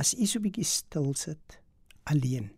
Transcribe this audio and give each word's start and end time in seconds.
as 0.00 0.14
u 0.16 0.26
so 0.26 0.38
'n 0.38 0.42
bietjie 0.42 0.64
stil 0.64 1.14
sit 1.14 1.60
alleen. 2.08 2.50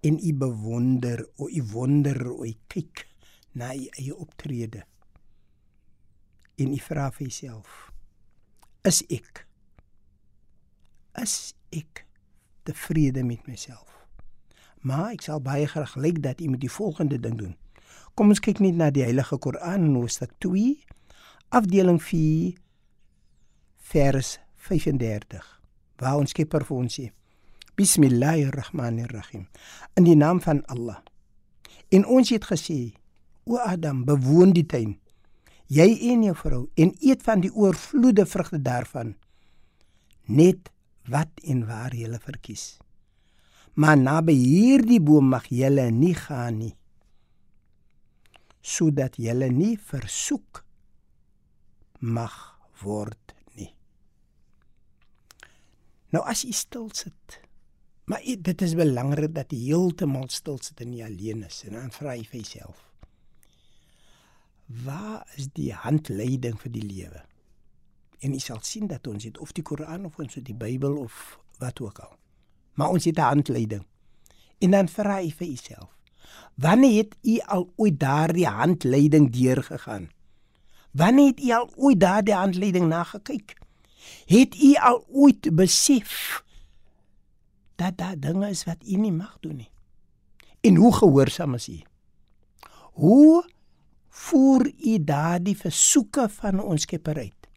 En 0.00 0.18
u 0.28 0.32
bewonder, 0.34 1.28
o 1.36 1.48
u 1.48 1.62
wonder, 1.72 2.18
o 2.32 2.44
u 2.44 2.54
kyk 2.68 3.06
na 3.52 3.74
u 3.74 3.86
eie 3.98 4.16
optrede. 4.16 4.86
En 6.56 6.72
u 6.72 6.78
vra 6.78 7.10
vir 7.10 7.26
jouself: 7.26 7.92
Is 8.82 9.02
ek 9.08 9.46
is 11.22 11.54
ek 11.70 12.06
tevrede 12.62 13.22
met 13.24 13.46
myself? 13.46 14.06
Maar 14.80 15.12
ek 15.12 15.22
sal 15.22 15.40
baie 15.40 15.66
graag 15.66 15.94
lyk 15.96 16.22
dat 16.22 16.40
u 16.40 16.48
met 16.48 16.60
die 16.60 16.70
volgende 16.70 17.20
ding 17.20 17.38
doen. 17.38 17.56
Kom 18.14 18.28
ons 18.28 18.40
kyk 18.40 18.58
net 18.58 18.74
na 18.74 18.90
die 18.90 19.02
Heilige 19.02 19.38
Koran 19.38 19.94
Hoofstuk 19.94 20.32
2, 20.38 20.84
afdeling 21.48 22.02
4, 22.02 22.52
vers 23.76 24.38
35. 24.68 25.44
Waar 26.00 26.18
ons 26.22 26.34
Skepper 26.34 26.64
vir 26.66 26.76
ons 26.76 26.98
sê: 26.98 27.08
Bismillahirrahmanirrahim. 27.78 29.46
In 29.98 30.08
die 30.08 30.16
naam 30.16 30.40
van 30.40 30.64
Allah. 30.72 31.00
En 31.92 32.06
ons 32.06 32.32
het 32.34 32.46
gesê: 32.50 32.94
O 33.44 33.58
Adam, 33.60 34.04
bewoon 34.04 34.54
die 34.56 34.66
tuin. 34.66 34.96
Jy 35.68 35.90
en 36.12 36.24
jou 36.28 36.36
vrou 36.36 36.62
en 36.76 36.92
eet 37.00 37.22
van 37.24 37.40
die 37.44 37.52
oorvloede 37.52 38.26
vrugte 38.28 38.60
daarvan. 38.62 39.14
Net 40.24 40.70
wat 41.08 41.30
en 41.44 41.66
waar 41.68 41.94
jy 41.96 42.08
verkies 42.20 42.74
maar 43.74 43.98
naby 43.98 44.34
hierdie 44.38 45.00
boom 45.02 45.32
mag 45.34 45.48
julle 45.50 45.88
nie 45.90 46.14
gaan 46.14 46.60
nie 46.62 46.74
sodat 48.64 49.18
julle 49.20 49.50
nie 49.52 49.74
versoek 49.90 50.62
mag 51.98 52.36
word 52.84 53.33
nou 56.14 56.22
as 56.30 56.44
jy 56.46 56.54
stil 56.56 56.88
sit 56.94 57.40
maar 58.10 58.20
jy, 58.22 58.36
dit 58.36 58.62
is 58.66 58.74
belangrik 58.78 59.34
dat 59.36 59.52
jy 59.52 59.70
heeltemal 59.70 60.28
stil 60.32 60.58
sit 60.62 60.80
en 60.84 60.92
nie 60.94 61.04
alleen 61.04 61.44
is 61.48 61.62
en 61.68 61.78
dan 61.78 61.94
vra 61.94 62.16
jy 62.18 62.26
vir 62.32 62.40
jouself 62.42 62.82
waar 64.84 65.22
is 65.36 65.50
die 65.56 65.72
handleiding 65.84 66.58
vir 66.60 66.76
die 66.78 66.88
lewe 66.88 67.24
en 68.24 68.36
jy 68.36 68.42
sal 68.42 68.60
sien 68.64 68.88
dat 68.90 69.06
ons 69.06 69.24
het 69.28 69.38
of 69.38 69.52
die 69.52 69.64
Koran 69.64 70.06
of 70.08 70.18
ons 70.18 70.38
het 70.38 70.46
die 70.48 70.56
Bybel 70.56 70.96
of 71.04 71.38
wat 71.60 71.80
ook 71.84 71.98
al 72.06 72.14
maar 72.74 72.88
ons 72.88 73.04
het 73.04 73.16
'n 73.16 73.20
handleiding. 73.20 73.86
En 74.58 74.70
dan 74.70 74.88
vra 74.88 75.20
jy 75.20 75.32
vir 75.32 75.46
jouself: 75.46 75.90
Wanneer 76.54 76.96
het 76.96 77.16
u 77.22 77.38
al 77.38 77.72
ooit 77.76 78.00
daardie 78.00 78.46
handleiding 78.46 79.30
deurgegaan? 79.32 80.10
Wanneer 80.90 81.26
het 81.26 81.40
u 81.40 81.50
al 81.50 81.70
ooit 81.76 82.00
daardie 82.00 82.34
handleiding 82.34 82.88
nagekyk? 82.88 83.56
Het 84.26 84.54
u 84.62 84.74
al 84.74 85.04
ooit 85.08 85.54
besef 85.54 86.42
dat 87.76 87.96
daar 87.98 88.18
dinge 88.18 88.48
is 88.48 88.64
wat 88.64 88.86
u 88.86 88.96
nie 88.96 89.12
mag 89.12 89.36
doen 89.40 89.56
nie? 89.56 89.70
En 90.60 90.76
hoe 90.76 90.94
gehoorsaam 90.94 91.54
is 91.54 91.68
u? 91.68 91.80
Hoe 92.94 93.44
voer 94.08 94.72
u 94.86 95.04
daardie 95.04 95.56
versoeke 95.56 96.28
van 96.28 96.60
ons 96.60 96.82
Skepper 96.82 97.16
uit? 97.16 97.48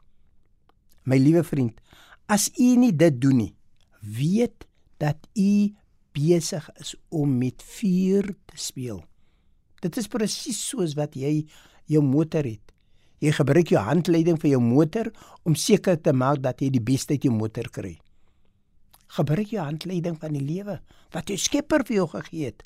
My 1.03 1.17
liewe 1.17 1.43
vriend, 1.43 1.79
as 2.25 2.49
u 2.59 2.75
nie 2.75 2.91
dit 2.95 3.21
doen 3.21 3.37
nie, 3.37 3.53
weet 4.01 4.67
dat 4.97 5.27
u 5.33 5.75
besig 6.11 6.65
is 6.81 6.95
om 7.09 7.37
met 7.37 7.63
vuur 7.63 8.33
te 8.45 8.57
speel. 8.57 9.03
Dit 9.79 9.97
is 9.97 10.09
presies 10.09 10.59
soos 10.69 10.97
wat 10.97 11.15
jy 11.15 11.45
jou 11.87 12.03
motor 12.03 12.43
het. 12.43 12.66
Jy 13.23 13.31
gebruik 13.33 13.71
jou 13.73 13.81
handleiding 13.81 14.37
vir 14.41 14.51
jou 14.51 14.61
motor 14.61 15.09
om 15.43 15.55
seker 15.57 15.97
te 15.97 16.13
maak 16.13 16.43
dat 16.43 16.61
jy 16.61 16.69
die 16.69 16.83
beste 16.83 17.17
uit 17.17 17.23
jou 17.25 17.33
motor 17.33 17.69
kry. 17.73 17.95
Gebruik 19.17 19.53
jou 19.55 19.63
handleiding 19.63 20.19
van 20.21 20.35
die 20.37 20.43
lewe 20.43 20.79
wat 21.15 21.31
jou 21.31 21.37
Skepper 21.37 21.85
vir 21.87 22.01
jou 22.01 22.07
gegee 22.13 22.51
het. 22.51 22.61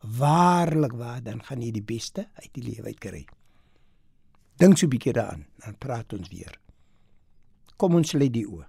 Waarlik 0.00 0.94
waar 0.96 1.20
dan 1.20 1.42
gaan 1.44 1.60
jy 1.60 1.70
die 1.76 1.84
beste 1.84 2.24
uit 2.40 2.50
die 2.56 2.64
lewe 2.64 2.94
uitkry. 2.94 3.26
Dink 4.56 4.78
so 4.78 4.86
'n 4.86 4.90
bietjie 4.90 5.12
daaraan, 5.12 5.46
dan 5.64 5.76
praat 5.78 6.12
ons 6.12 6.28
weer. 6.28 6.52
Kom 7.76 7.94
ons 7.94 8.12
lê 8.12 8.30
die 8.30 8.46
oë. 8.46 8.66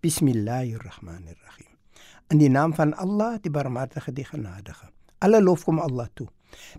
Bismillahirrahmanirrahim. 0.00 1.68
In 2.28 2.38
die 2.38 2.48
naam 2.48 2.74
van 2.74 2.94
Allah, 2.94 3.38
die 3.40 3.50
Barmhartige, 3.50 4.12
die 4.12 4.24
Genadige. 4.24 4.88
Alle 5.18 5.42
lof 5.42 5.64
kom 5.64 5.78
Allah 5.78 6.08
toe 6.14 6.28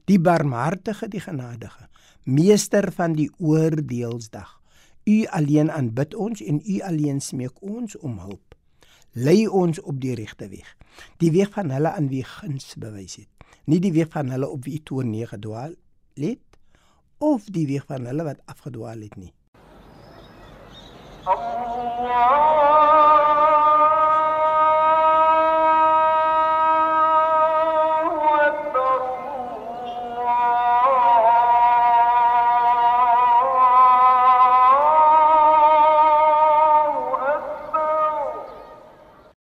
die 0.09 0.19
barmhartige, 0.19 1.07
die 1.07 1.21
genadige, 1.23 1.87
meester 2.23 2.91
van 2.91 3.17
die 3.17 3.29
oordeelsdag. 3.37 4.59
U 5.03 5.25
alleen 5.35 5.71
aanbid 5.71 6.15
ons 6.15 6.41
en 6.41 6.61
U 6.63 6.79
alleen 6.81 7.19
smeek 7.21 7.61
ons 7.61 7.97
om 7.97 8.19
hulp. 8.19 8.55
Lei 9.13 9.47
ons 9.47 9.81
op 9.81 9.99
die 10.01 10.15
regte 10.17 10.47
weg, 10.49 10.69
die 11.21 11.31
weg 11.35 11.51
van 11.53 11.69
hulle 11.69 11.91
aan 11.93 12.09
wie 12.09 12.23
guns 12.25 12.73
bewys 12.81 13.19
het, 13.21 13.29
nie 13.69 13.79
die 13.83 13.93
weg 13.93 14.09
van 14.15 14.31
hulle 14.33 14.49
op 14.49 14.65
wie 14.65 14.79
U 14.79 14.83
toorn 14.83 15.11
neergedwaal 15.13 15.75
het 16.17 16.59
of 17.23 17.45
die 17.53 17.67
weg 17.69 17.85
van 17.85 18.09
hulle 18.09 18.25
wat 18.25 18.41
afgedwaal 18.49 19.05
het 19.05 19.15
nie. 19.15 19.33
Allah 21.23 22.62